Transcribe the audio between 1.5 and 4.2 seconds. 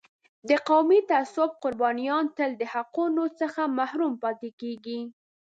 قربانیان تل د حقونو څخه محروم